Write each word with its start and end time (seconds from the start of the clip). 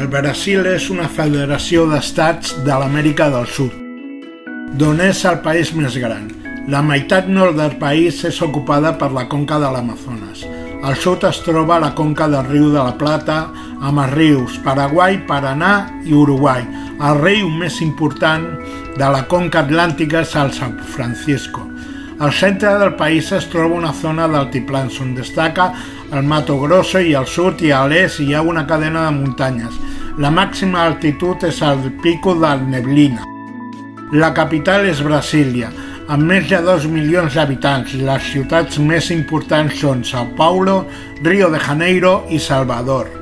El 0.00 0.06
Brasil 0.08 0.64
és 0.64 0.86
una 0.88 1.04
federació 1.12 1.82
d'estats 1.90 2.54
de 2.64 2.72
l'Amèrica 2.80 3.26
del 3.28 3.44
Sud, 3.52 3.74
d'on 4.80 5.02
és 5.04 5.18
el 5.28 5.42
país 5.44 5.74
més 5.76 5.98
gran. 6.00 6.30
La 6.72 6.80
meitat 6.80 7.28
nord 7.28 7.58
del 7.58 7.74
país 7.82 8.22
és 8.24 8.38
ocupada 8.46 8.94
per 8.96 9.10
la 9.12 9.26
conca 9.28 9.58
de 9.60 9.68
l'Amazones. 9.74 10.46
Al 10.80 10.96
sud 10.96 11.26
es 11.28 11.42
troba 11.44 11.76
la 11.82 11.90
conca 11.98 12.30
del 12.32 12.48
riu 12.48 12.70
de 12.72 12.80
la 12.80 12.96
Plata, 12.96 13.42
amb 13.76 14.00
els 14.06 14.14
rius 14.14 14.56
Paraguai, 14.64 15.20
Paranà 15.28 15.74
i 16.08 16.16
Uruguai. 16.16 16.64
El 16.96 17.20
riu 17.20 17.52
més 17.60 17.82
important 17.84 18.48
de 18.96 19.12
la 19.18 19.26
conca 19.28 19.66
atlàntica 19.66 20.24
és 20.24 20.32
el 20.40 20.56
San 20.56 20.80
Francisco. 20.96 21.69
Al 22.20 22.34
centre 22.34 22.74
del 22.78 22.96
país 22.96 23.30
es 23.32 23.46
troba 23.48 23.78
una 23.78 23.94
zona 23.96 24.26
d'altiplans 24.28 24.98
on 25.00 25.14
destaca 25.16 25.70
el 26.12 26.26
Mato 26.28 26.58
Grosso 26.60 27.00
i 27.00 27.14
al 27.16 27.24
sud 27.24 27.62
i 27.64 27.70
a 27.72 27.78
l'est 27.88 28.20
hi 28.20 28.34
ha 28.34 28.42
una 28.44 28.66
cadena 28.68 29.06
de 29.06 29.14
muntanyes. 29.16 29.78
La 30.20 30.28
màxima 30.28 30.82
altitud 30.84 31.46
és 31.48 31.62
el 31.64 31.86
Pico 32.02 32.34
del 32.42 32.66
Neblina. 32.68 33.24
La 34.12 34.34
capital 34.36 34.84
és 34.90 35.00
Brasília, 35.00 35.70
amb 36.12 36.28
més 36.28 36.44
de 36.50 36.60
2 36.66 36.90
milions 36.92 37.38
d'habitants. 37.38 37.96
Les 38.04 38.28
ciutats 38.34 38.76
més 38.84 39.08
importants 39.16 39.80
són 39.80 40.04
São 40.04 40.36
Paulo, 40.36 40.82
Rio 41.24 41.48
de 41.48 41.64
Janeiro 41.70 42.26
i 42.28 42.42
Salvador. 42.50 43.19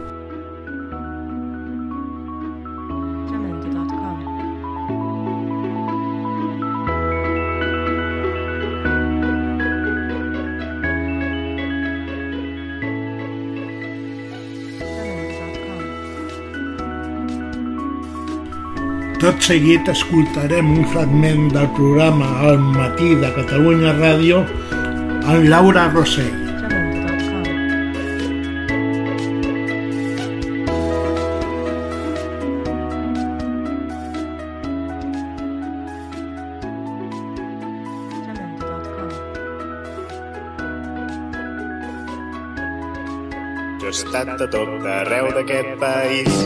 Tot 19.19 19.41
seguit 19.43 19.89
escoltarem 19.91 20.69
un 20.71 20.85
fragment 20.93 21.49
del 21.51 21.67
programa 21.75 22.29
El 22.53 22.61
matí 22.77 23.17
de 23.19 23.33
Catalunya 23.35 23.97
Ràdio 23.99 24.45
amb 25.27 25.49
Laura 25.51 25.89
Rossell. 25.91 26.48
Jo 43.79 43.87
he 43.87 43.95
estat 43.95 44.31
de 44.41 44.47
tot 44.51 44.87
arreu 44.91 45.29
d'aquest 45.37 45.77
país. 45.79 46.41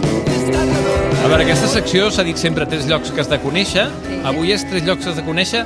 A 0.53 1.31
veure, 1.31 1.45
aquesta 1.45 1.71
secció 1.71 2.11
s'ha 2.13 2.25
dit 2.27 2.37
sempre 2.37 2.67
tres 2.69 2.85
llocs 2.91 3.13
que 3.15 3.23
has 3.23 3.31
de 3.31 3.39
conèixer. 3.41 3.87
Sí. 4.05 4.19
Avui 4.29 4.53
és 4.53 4.67
tres 4.69 4.85
llocs 4.85 5.07
que 5.07 5.13
has 5.15 5.21
de 5.21 5.25
conèixer 5.25 5.63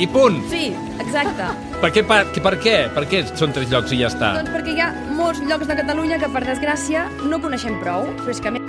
i 0.00 0.08
punt. 0.10 0.40
Sí, 0.50 0.70
exacte. 1.02 1.50
Per 1.82 1.90
què, 1.92 2.04
per, 2.08 2.22
per 2.46 2.54
què? 2.62 2.76
Per 2.96 3.04
què 3.10 3.22
són 3.34 3.52
tres 3.54 3.68
llocs 3.70 3.92
i 3.92 4.00
ja 4.00 4.08
està? 4.08 4.32
Doncs 4.40 4.54
perquè 4.56 4.78
hi 4.78 4.80
ha 4.80 4.90
molts 5.18 5.44
llocs 5.44 5.68
de 5.68 5.76
Catalunya 5.82 6.18
que, 6.22 6.30
per 6.32 6.46
desgràcia, 6.48 7.08
no 7.28 7.42
coneixem 7.42 7.76
prou, 7.84 8.08
però 8.22 8.32
és 8.32 8.40
que 8.40 8.50
a 8.50 8.56
més... 8.56 8.63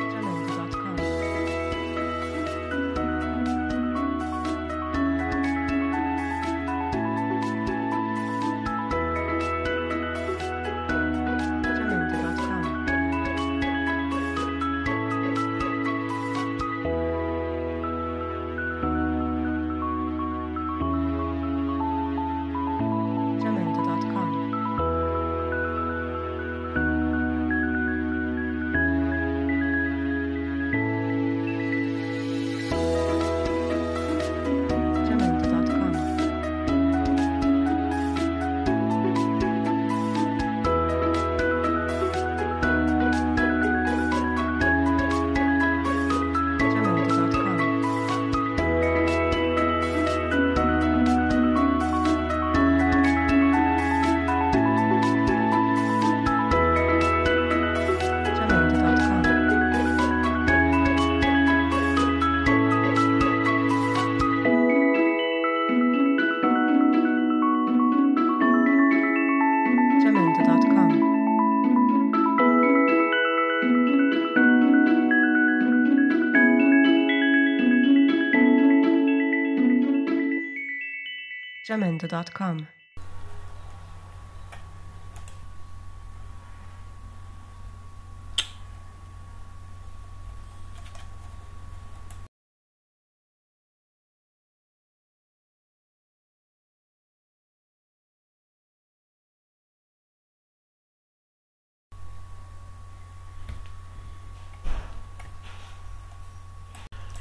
Jamendo.com. 81.68 82.68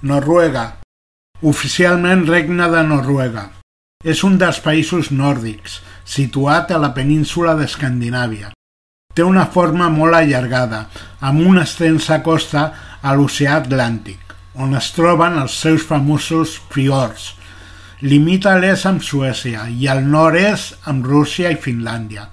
Noruega. 0.02 0.80
Oficialment 1.40 2.28
Regne 2.28 2.68
de 2.68 2.82
Noruega. 2.82 3.63
És 4.04 4.20
un 4.26 4.36
dels 4.36 4.60
països 4.60 5.08
nòrdics, 5.10 5.80
situat 6.04 6.70
a 6.70 6.80
la 6.80 6.92
península 6.92 7.54
d'Escandinàvia. 7.56 8.50
Té 9.14 9.24
una 9.24 9.46
forma 9.46 9.88
molt 9.88 10.18
allargada, 10.18 10.84
amb 11.20 11.46
una 11.48 11.62
extensa 11.64 12.20
costa 12.22 12.64
a 13.00 13.14
l'oceà 13.16 13.56
Atlàntic, 13.62 14.34
on 14.60 14.74
es 14.76 14.90
troben 14.92 15.38
els 15.40 15.56
seus 15.64 15.86
famosos 15.88 16.58
fiords. 16.74 17.32
Limita 18.04 18.56
l'est 18.60 18.84
amb 18.90 19.00
Suècia 19.06 19.64
i 19.70 19.88
al 19.88 20.04
nord-est 20.04 20.88
amb 20.90 21.06
Rússia 21.08 21.52
i 21.54 21.56
Finlàndia. 21.56 22.26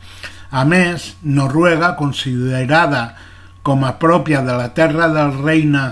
A 0.52 0.66
més, 0.68 1.14
Noruega, 1.24 1.94
considerada 1.96 3.06
com 3.64 3.86
a 3.88 3.94
pròpia 4.02 4.42
de 4.44 4.58
la 4.58 4.72
terra 4.76 5.08
del 5.14 5.38
regne 5.40 5.86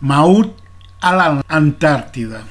Maut 0.00 0.56
a 1.04 1.12
l'Antàrtida. 1.14 2.42